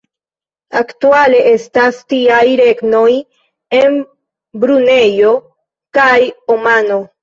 [0.79, 3.05] Aktuale estas tiaj regnoj
[3.83, 4.03] en
[4.67, 5.39] Brunejo
[6.03, 6.17] kaj
[6.61, 7.05] Omano.